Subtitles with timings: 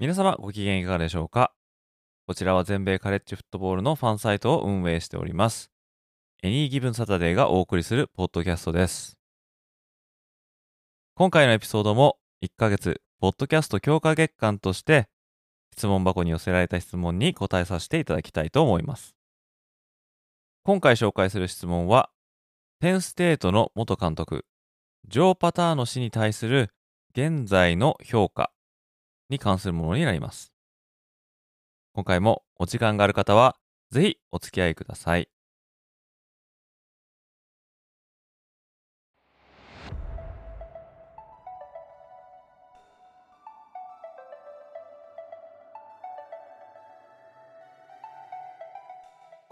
[0.00, 1.52] 皆様ご機嫌いかがでしょうか？
[2.26, 5.70] こちらは全米カレッジフットボールのファンサイトを運営しております。
[6.42, 9.18] エニーギブンサタデーがお送りするポッドキャストです。
[11.16, 15.06] 今回のエピソードも1ヶ月ポッドキャスト強化月間として
[15.74, 19.14] 質問箱に寄せられた質問に答えさせていただきたいと思います。
[20.62, 22.08] 今回紹介する質問は
[22.80, 24.46] ペンステートの元監督
[25.06, 26.70] ジョー・パターノ氏に対する
[27.14, 28.50] 現在の評価。
[29.30, 30.52] に関するものになります
[31.94, 33.56] 今回もお時間がある方は
[33.90, 35.28] ぜひお付き合いください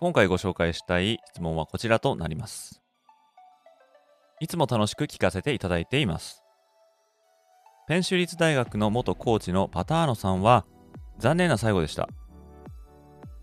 [0.01, 2.81] 今回ご紹介したい質問はこちらとなります。
[4.39, 6.45] いつも楽しく聞かせていただいています。
[7.89, 10.67] ペンシュ立大学の元コーチのパターノさんは
[11.19, 12.11] 残念な最後でした。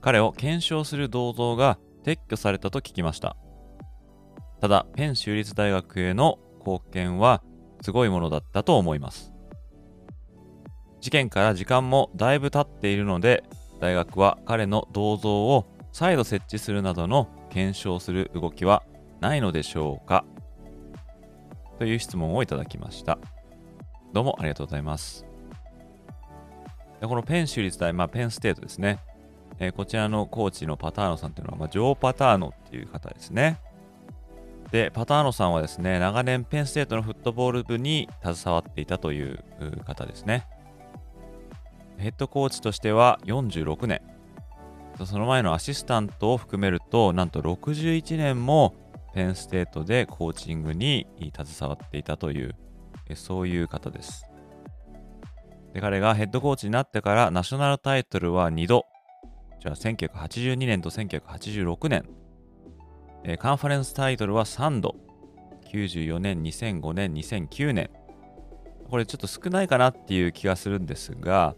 [0.01, 3.35] 彼を検証する銅像が撤去されたと聞きました。
[4.61, 7.41] ただ、ペン州立大学への貢献は
[7.81, 9.33] すごいものだったと思います。
[11.01, 13.43] 事件から時間もだいぶ経っているので、
[13.81, 18.84] 大学は彼の銅像を再度設置するなどの検証する動きは
[19.22, 20.23] ないのでしょうか
[21.79, 23.17] という質問をいただきました。
[24.16, 25.26] どうもありがとうございます。
[27.02, 29.00] でこのペン州立大、まあ、ペンステートですね。
[29.59, 33.59] えー、こちらのコーチのパターノさんというのは、まあ、ジョー・パターノっていう方ですね。
[34.72, 39.44] で、パターノさんはですね、長年ペンステートのフットボール部に携わっていたという
[39.86, 40.47] 方ですね。
[41.97, 44.02] ヘッドコーチとしては46年。
[45.03, 48.76] その前のアシスタントを含めると、なんと61年も
[49.14, 52.56] ペンステートでコーチングに携わっていたという、
[53.13, 54.25] そういう方です。
[55.73, 58.85] で彼がヘッドコーチになってからナショナルタイトルは2度。
[59.61, 62.05] じゃあ1982年と1986年。
[63.23, 64.95] えカンファレンスタイトルは3度。
[65.71, 67.89] 94年、2005年、2009年。
[68.89, 71.55] これちょっと少ないかなっていう気がするんですが、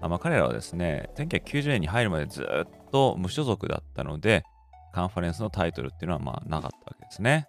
[0.00, 4.44] まあ、彼らはですね、1990年に入るまでずっと無所属だったので、
[4.92, 7.48] カンファレンスのタイトルっていうのはまあなかったわけですね。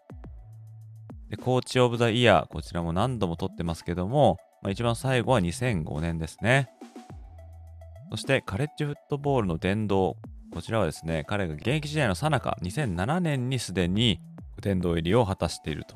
[1.30, 6.70] で、コーチオブザイヤー、こちらも何度も取ってますけども、まあ、一番最後は2005年ですね。
[8.12, 10.18] そしてカレッジフットボールの殿堂、
[10.52, 14.20] こちらはですね、彼が現役時代の最中、2007年にすでに
[14.62, 15.96] 殿堂入りを果たしていると。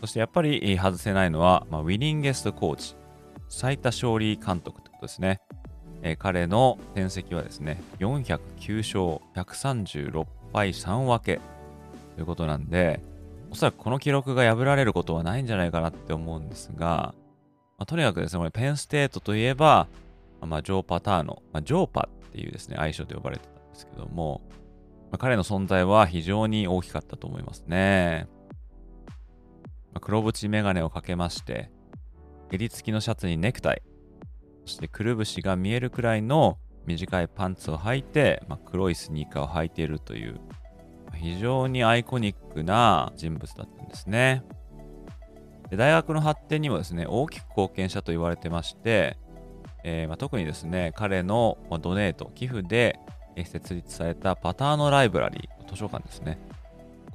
[0.00, 2.96] そしてやっぱり外せないのは、まあ、ウィニングゲストコーチ、
[3.50, 5.40] 最多勝利監督ってことですね。
[6.02, 11.40] えー、彼の戦績はですね、409勝、136敗3分け
[12.16, 13.00] ということなんで、
[13.54, 17.14] おそらくこの記録が破られることはないんじゃないかなって思うんですが、
[17.78, 19.86] まあ、とにかくですね、これペンステートといえば、
[20.40, 28.26] まあ、ジョー・パターノ、まあ、ジョーパっていうですね、愛称で呼ばれてたんですけども、まあ、彼の存在は非常に大きかったと思いますね。
[29.92, 31.70] まあ、黒縁メガネをかけまして、
[32.50, 33.82] 襟付きのシャツにネクタイ、
[34.64, 40.40] そしてくるぶしが見えるくらいの短いパンツを履いて、まあ、黒いスニーカーを履いているという
[41.14, 44.42] 非常にアイコニックな人物だったんですね。
[45.70, 49.16] で大学の発展にもですね大きく貢献したと言われてまして、
[49.82, 52.98] えー、ま、特にですね彼のドネート寄付で
[53.44, 56.38] 設立されたパターノライブラリー図書館ですね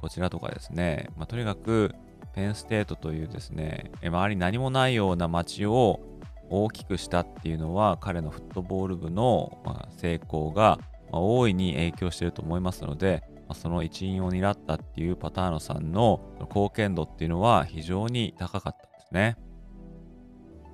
[0.00, 1.94] こちらとかですね、まあ、とにかく
[2.34, 6.00] ペンステートというですね周り何もないような街を
[6.48, 9.58] 大きくしたっていうのは彼のフットボール部の
[9.96, 10.78] 成功が
[11.12, 13.22] 大いに影響していると思いますので
[13.54, 19.36] その一員を担ったっていうパターノさんの貢献度っていうのは非常に高かったんですね。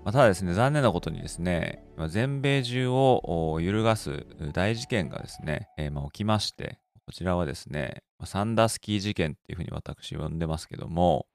[0.05, 11.26] まあ、ただですね、残念なことにですね、全米中を揺るがす大事件がですね、えー、ま起きまして、こちらはですね、サンダースキー事件っていうふうに私呼んでますけども、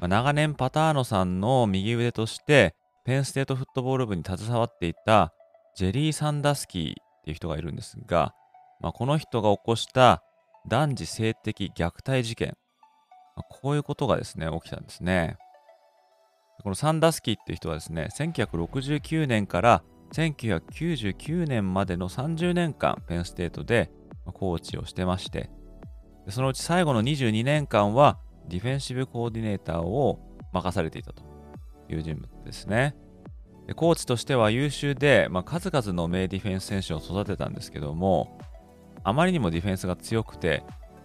[0.00, 5.32] まあ、長年パターノさんの右腕としてペンステートフットボール部に携わっていた
[5.76, 6.94] ジェリー・サンダースキーっ
[7.24, 8.34] ていう人がいるんですが、
[8.80, 10.22] まあ、この人が起こした
[10.68, 12.56] 男児性的虐待事件、
[13.48, 15.36] こういうことがですね、起きたんですね。
[16.62, 23.90] このサンダスキーっていう人はですね、1969年から1999年までの30年間、ペンステートで
[24.26, 25.50] コーチをしてまして、
[26.28, 28.18] そのうち最後の22年間は
[28.48, 30.20] ディフェンシブコーディネーターを
[30.52, 31.22] 任されていたと
[31.88, 32.94] いう人物ですね。
[33.66, 38.38] でコーチとしては優秀で、まあ、数々の名ディフェンス選手を育てたんですけども、
[39.04, 40.62] あまりにもディフェンスが強くて、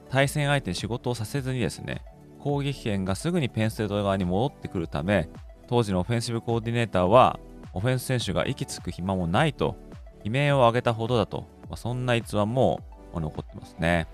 [0.10, 2.04] 対戦相手に仕事をさせずにですね、
[2.40, 5.30] 攻撃権がすぐにペンステート側に戻ってくるため、
[5.68, 7.40] 当時のオフェンシブコーディネーターは、
[7.74, 9.78] オフェンス選手が息つく暇もないと、
[10.24, 12.82] 悲鳴を上げたほどだと、まあ、そんな逸話も
[13.14, 14.08] 残ってますね。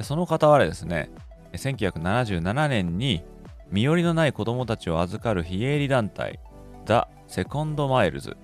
[0.00, 1.10] その傍らですね、
[1.52, 3.24] 1977年に
[3.70, 6.40] 身寄りのない子供たちを預かる非営利団体、
[6.84, 8.36] ザ・セコンド・マイルズ。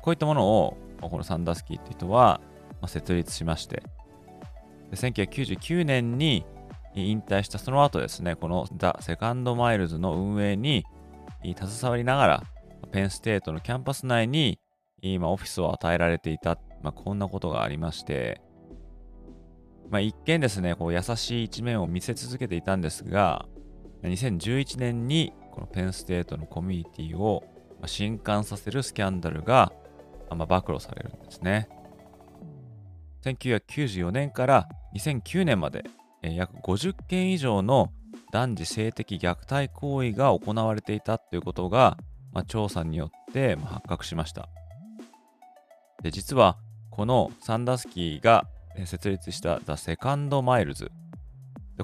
[0.00, 2.40] こういったものを、このサンダースキーって人は
[2.88, 3.82] 設立しまして、
[4.90, 6.44] で1999年に
[6.94, 10.84] 引退したその後ですね、このザ・セカンド・マイルズの運営に
[11.42, 12.42] 携わりながら、
[12.90, 14.58] ペンステートのキャンパス内に
[15.00, 18.40] 今オフィスを与えられていた、まあ、こんなことがありまして、
[19.90, 23.46] まあ、一見ですね、こう優しい一面を見せ続けていたんですが、
[24.02, 27.44] 2011年にこのペンステートのコミュニティを
[27.86, 29.72] 震撼させるスキャンダルが、
[30.30, 31.68] まあ、暴露されるんですね。
[33.24, 35.84] 1994年から2009年まで、
[36.22, 37.92] 約50件以上の
[38.32, 41.96] 男児性的虐待行為が行われていたということが、
[42.32, 44.48] まあ、調査によって発覚しました。
[46.02, 46.56] で実は
[46.90, 48.46] このサンダースキーが
[48.84, 50.90] 設立したザ・セカンド・マイルズ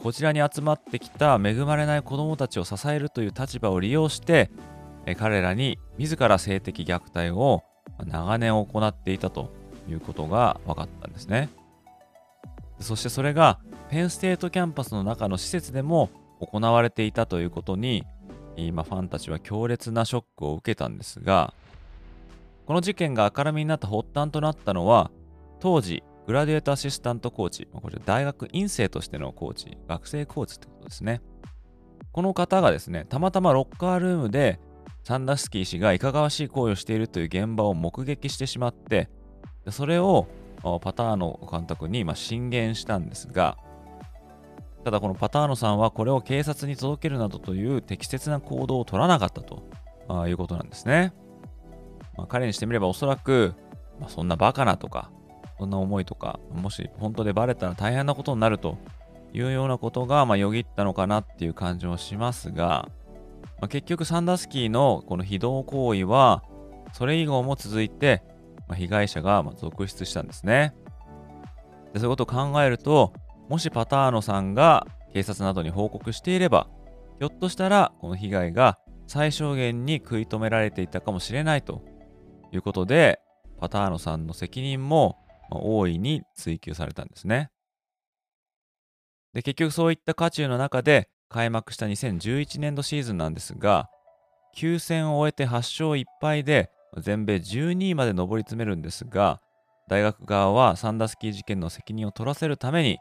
[0.01, 4.51] こちらに集まってきた恵まれない子どもたちを支えるという立場を利用して
[5.17, 7.63] 彼らに自ら性的虐待を
[8.07, 9.53] 長年行っていたと
[9.89, 11.49] いうことが分かったんですね。
[12.81, 13.59] そしてそれが
[13.91, 18.05] ペンステートキャンパスの中の施設でも行われていたということに
[18.57, 21.55] 今ファンたちは強烈なショックを受けたんですが
[22.67, 25.11] この事件が明るみになった発端となったのは
[25.59, 31.23] 当時グラデュエートアシスタントコーチこれ大学院生としてのコーチ学生コーチってことですね。
[32.13, 34.61] この方がですねたまたまロッカールームで
[35.05, 39.09] サンダスキー氏がいかがわしい行為をしているという現場を目撃してしまって
[39.71, 40.27] それを
[40.83, 43.57] パターノ監督に進言したんですが
[44.85, 49.63] ただこのパターノさんはこれを警察に届けるなどという適切な行動を取らなかったと
[50.27, 51.13] いうことなんですね。
[52.17, 53.55] まあ、彼にしてみればおそらく、
[54.01, 55.11] まあ、そんなバカなとか、
[55.59, 58.79] そんな思いとか、もし本当でバレたら大変なことになると
[59.33, 62.89] いうようなことが、まあ、よぎったのかなっていう感じもしますが、
[63.61, 66.43] まあ、結局サンダースキーのこの非道行為は、
[66.93, 68.23] それ以後も続いて、
[68.69, 70.75] まあ、被害者が続出したんですね。
[71.93, 73.13] でそういうことを考えると、
[73.49, 76.69] もしパターノさんが警察などに報告していれば、
[77.19, 81.83] ひょっとしたらこの被害が最小限に食い止められていたかもしれないと
[82.53, 83.21] いうことで、
[83.59, 85.17] パターノさんの責任も
[85.51, 87.51] 大いに追及されたんですね。
[89.33, 93.89] で、結局そういった渦中の中で開幕した2011年度シーズンなんですが、
[94.57, 99.41] 9戦を終えて8勝1敗で全米12位まで上り詰めるんですが、
[99.89, 102.99] 大学側はサンダースキー事件の責任を取らせるために、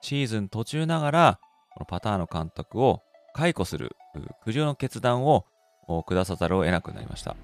[0.00, 1.40] シーズン途中ながら、
[1.70, 3.02] このパターノ監督を
[3.34, 3.96] 解雇する
[4.42, 5.44] 苦情の決断を
[6.06, 7.36] 下さざるを得なくなりました。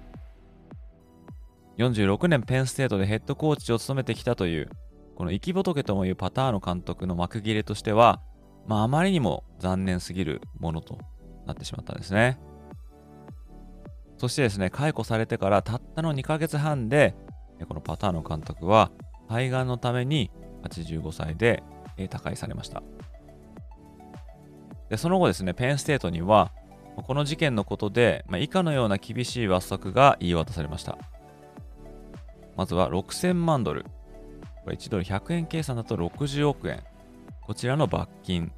[1.77, 4.69] 46年ペンステートでヘッドコーチを務めてきたという、
[5.15, 8.21] この生き仏ともいうパターノ監督の幕切れとしては、
[8.67, 10.97] まあ、あまりにも残念すぎるものと
[11.45, 12.39] なってしまったんですね。
[14.17, 17.15] そしてですね、解雇されてからたったの2ヶ月半で、
[17.67, 18.91] このパターノ監督は、
[19.27, 20.31] 肺がんのために
[20.63, 21.63] 85歳で
[22.09, 22.83] 他界されました。
[24.89, 26.51] でその後ですね、ペンステートには、
[26.95, 30.97] この事件のことで、まあ、以下のような厳しい罰則が言い渡されました。
[32.55, 33.83] まずは6000万ドル。
[34.63, 36.83] これ1ドル100円計算だと60億円。
[37.41, 38.51] こちらの罰金。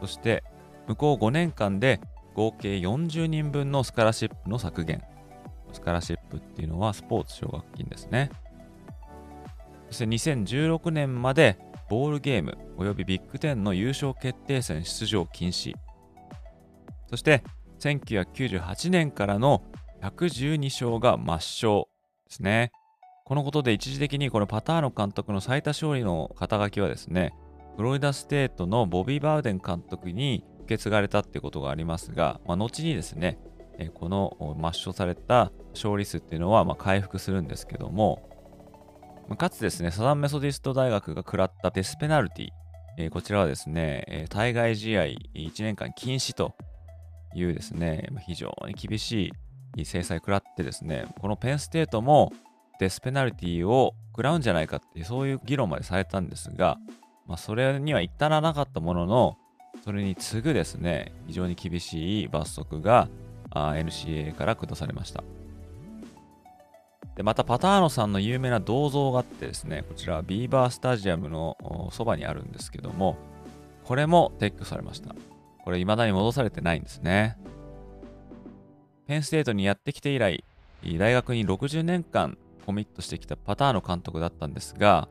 [0.00, 0.42] そして、
[0.86, 2.00] 向こう5年間で
[2.34, 5.02] 合計40人分のスカラシップの削減。
[5.72, 8.30] スカラシップっていうのはスポーツ奨学金ですね。
[9.88, 11.58] そして2016年まで
[11.88, 15.74] ボールゲームおよびビッグ10の優勝決定戦出場禁止。
[17.08, 17.42] そして
[17.80, 19.62] 1998年からの
[20.02, 21.84] 112勝が抹消
[22.28, 22.72] ですね。
[23.24, 27.32] このことで一時的にこのパターノ監督の最多勝利の肩書きはですね、
[27.76, 33.38] フロリダステートのボビー・バウデン監督に受け継がれたってことがありますが、まあ、後にですね、
[33.94, 38.28] この抹消された勝利数っていうのはま回復するんですけども、
[39.38, 45.18] かつですね、サザンメソディスト大学が食らったデスペナルティ、こちらはですね、対外試合1
[45.60, 46.54] 年間禁止と
[47.34, 49.32] いうですね、非常に厳し
[49.76, 52.32] い制裁食らってですね、このペンステートも
[52.78, 56.78] デスペナルティを食らうんじゃないかって、そういう議論までされたんですが、
[57.26, 59.36] まあ、それには至らなかったものの、
[59.84, 63.08] それに次ぐですね、非常に厳しい罰則が
[63.50, 65.24] NCA から下されました。
[67.16, 73.16] で、またパターノさんの有名な銅像があってですね、こちらはビーバースタジアムのそばにあるんですけども、
[73.84, 75.14] これも撤去されました。
[75.64, 77.36] これ未だに戻されてないんですね。
[79.06, 80.44] ペンステートにやってきて以来、
[80.96, 85.08] 大学に60年間コミットしてきたパターノ監督だったんですが、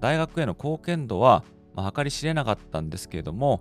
[0.00, 3.60] 大学への貢献度は、まあ、計り知れなかったんですけれども、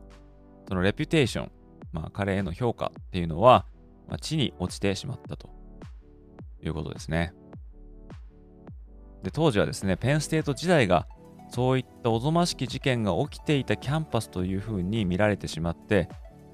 [0.67, 1.51] そのレピュテーション、
[1.93, 3.65] まあ、彼への評価っていうのは、
[4.07, 5.49] まあ、地に落ちてしまったと
[6.63, 7.33] いうことですね。
[9.23, 11.07] で当時はですね、ペンステート時代が
[11.49, 16.09] そういったおぞましき事件が起きていたキャンパスというふうに見られてしまって、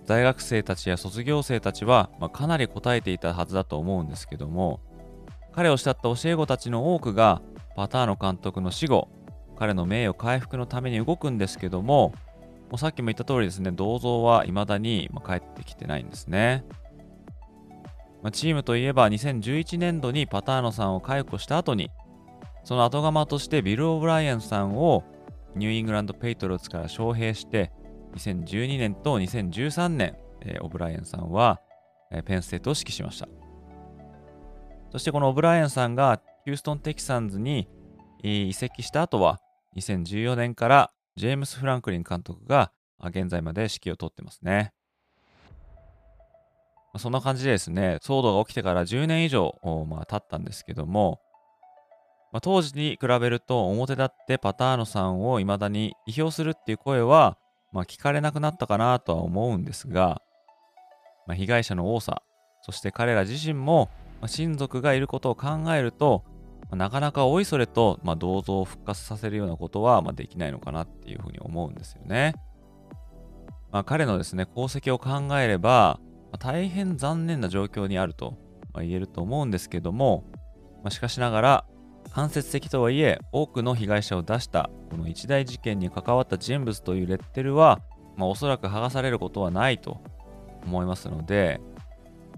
[0.06, 4.80] 大学生たちや卒業生たちは、まあ、かなり答えていたはずだと思うんですけども、
[5.54, 7.42] 彼を慕った教え子たちの多くが、
[7.76, 9.10] パターノ監督の死後、
[9.58, 12.14] 彼の名誉回復のために動くんですけども、
[12.74, 16.66] もうさっきも言った通りですね、銅像は未だに帰ってきてないんですね。
[18.24, 21.92] まあ、チームといえば2011年度にパターノさんを解雇した後に、
[22.64, 25.04] その後釜としてビル・オブライアンさんを
[25.54, 27.72] ニューイングランド・ペイトリオッツから招聘して、
[28.16, 31.62] 2012年と2013年、えー、オブライアンさんは、
[32.10, 33.28] えー、ペンステートを指揮しました。
[34.92, 37.70] そしてこのオブライアンさんがヒューストン・テキサンズに
[38.24, 39.38] 移籍した後は、
[39.76, 44.74] 2014年からジェームス・フランクリン監督が現在まで指揮を執ってますね。
[46.98, 51.20] そんな感じでですね、騒動が起きてから10年以上、まあ、経ったんですけども、
[52.32, 57.38] まあ、当時に比べると表立ってパターノさんを未だに批評するっていう声は、
[57.72, 60.22] まあ、聞かれなくなったかなとは思うんですが、
[61.28, 62.22] まあ、被害者の多さ、
[62.62, 63.90] そして彼ら自身も、
[64.22, 66.24] ま、親族がいることを考えると、
[66.76, 72.36] なかなかおいそれと、まあ、銅像を復活させるようなことは、まあ、できないのかなっていうふうに思うんですよね。
[73.72, 76.00] まあ、彼のですね、功績を考えれば、
[76.32, 78.38] まあ、大変残念な状況にあると、
[78.74, 80.26] まあ、言えると思うんですけども、
[80.84, 81.66] まあ、しかしながら、
[82.12, 87.80] 間接的とはいえ、多くの被害者を出したこの一大事件に関わった人物というレッテルは、
[88.16, 90.02] まあ、おそらく剥がされることはないと
[90.66, 91.60] 思いますので、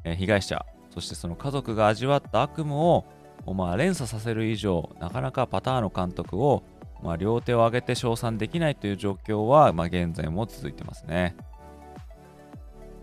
[0.05, 3.05] えー、被害者、そしてその家族が味わった悪夢を、
[3.53, 6.63] まあ、連鎖させる以上、なかなかパターの監督を、
[7.03, 11.35] まあ、両手を挙げて称賛できないという状況は、まあ、現在も続いてますね。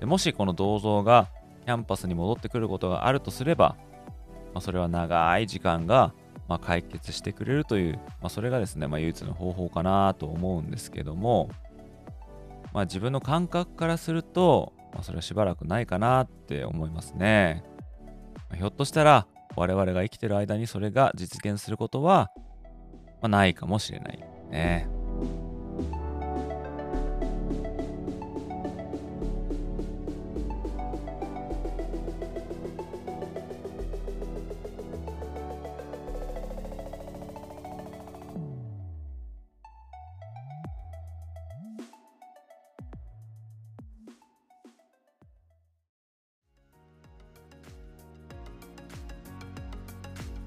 [0.00, 1.28] でもしこの銅像が
[1.64, 3.76] キャンパスに戻ってくることがあるとすれば、
[4.52, 6.12] まあ、それは長い時間が、
[6.48, 11.48] まあ、解決してくれるという、まあ、それがですね、まあ、唯一の方法かなと思うんですけども、
[12.72, 17.62] まあ、自分の感覚からすると、まあ、それはしばらくないかなって思いますね。
[18.50, 22.30] まあ、ひょっとしたら我々が生きてる間にそれが実現することは、
[23.20, 24.18] まあ、ないかもしれない
[24.50, 24.88] ね。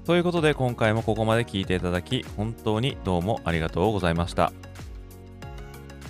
[0.06, 4.52] ということで今回もここまで聞いていただき本当にどうもありがとうございました。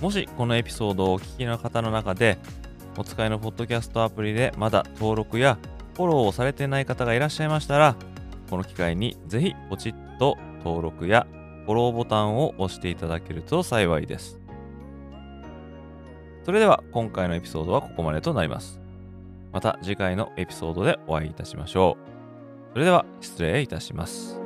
[0.03, 2.37] もしこのエピソードをお聞きの方の中で
[2.99, 5.59] お使いのポッドキャストアプリでまだ登録や
[5.95, 7.97] フォローをされてない方がいらっしゃいましたら
[8.51, 11.27] この機会にぜひポチッと登録や
[11.65, 14.39] フォローボタンを押していただけると幸いです。
[16.45, 18.79] それでは今回のエピソードはここまでとなります。
[19.53, 22.16] また次回のエピソードでお会いいたしましょう。
[22.77, 24.46] それでは失礼いたします。